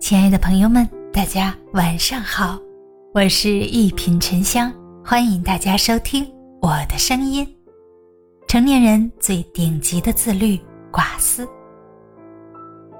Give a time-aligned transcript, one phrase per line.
[0.00, 2.58] 亲爱的朋友们，大家晚上好，
[3.12, 4.72] 我是一品沉香，
[5.04, 6.26] 欢迎大家收听
[6.62, 7.46] 我的声音。
[8.48, 10.58] 成年人最顶级的自律，
[10.90, 11.46] 寡思。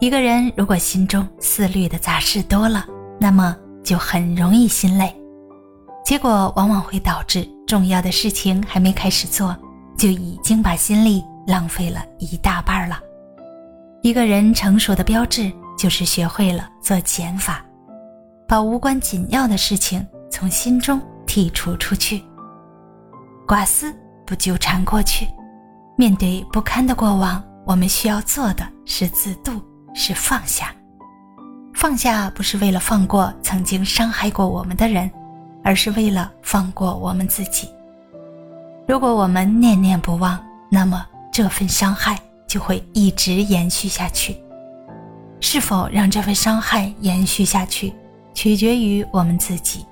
[0.00, 2.86] 一个人如果心中思虑的杂事多了，
[3.20, 3.54] 那么
[3.84, 5.14] 就很容易心累，
[6.02, 9.54] 结果往往会导致重要的事情还没开始做，
[9.98, 12.98] 就已经把心力浪费了一大半了。
[14.00, 15.52] 一个人成熟的标志。
[15.76, 17.64] 就是学会了做减法，
[18.48, 22.22] 把无关紧要的事情从心中剔除出去。
[23.46, 23.94] 寡思
[24.24, 25.28] 不纠缠过去，
[25.96, 29.62] 面对不堪的过往，我们需要做的是自渡，
[29.94, 30.74] 是放下。
[31.74, 35.10] 放下不是为了放过曾经伤害过我们的人，
[35.62, 37.68] 而是为了放过我们自己。
[38.88, 44.36] 如果我们念念不忘，那么这份伤害就会一直延续下去。
[45.48, 47.94] 是否让这份伤害延续下去，
[48.34, 49.86] 取决于我们自己。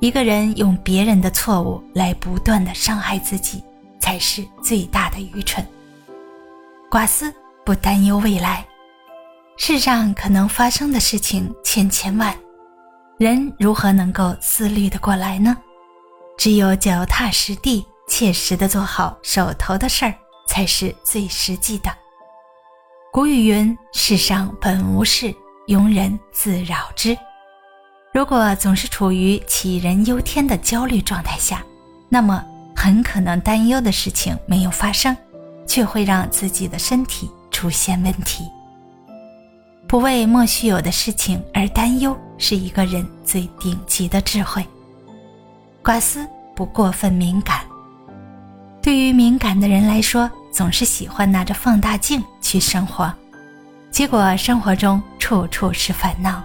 [0.00, 3.62] 一个人用别人的错误来不断的伤害自己，
[4.00, 5.64] 才是最大的愚蠢。
[6.90, 7.32] 寡思
[7.64, 8.66] 不担忧未来，
[9.56, 12.36] 世上可能发生的事情千千万，
[13.20, 15.56] 人如何能够思虑的过来呢？
[16.36, 20.12] 只有脚踏实地、切实的做好手头的事儿，
[20.48, 21.88] 才是最实际的。
[23.16, 25.34] 古语云：“世上本无事，
[25.68, 27.16] 庸人自扰之。”
[28.12, 31.64] 如果总是处于杞人忧天的焦虑状态下，
[32.10, 32.44] 那么
[32.76, 35.16] 很可能担忧的事情没有发生，
[35.66, 38.44] 却会让自己的身体出现问题。
[39.88, 44.62] 不为莫须有的事情而担忧，是一个人最顶级的智慧。
[45.82, 47.60] 寡思不过分敏感。
[48.82, 53.12] 对于敏感的人来说，总是喜欢拿着放大镜去生活，
[53.90, 56.42] 结果生活中处处是烦恼。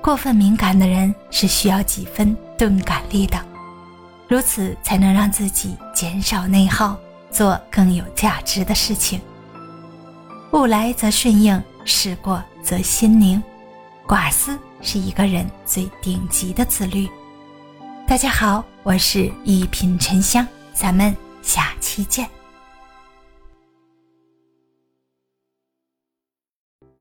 [0.00, 3.38] 过分敏感的人是需要几分钝感力的，
[4.28, 6.96] 如此才能让自己减少内耗，
[7.30, 9.20] 做更有价值的事情。
[10.54, 13.42] 物来则顺应，事过则心宁。
[14.06, 17.06] 寡思是一个人最顶级的自律。
[18.06, 22.26] 大家好，我是一品沉香，咱们下期见。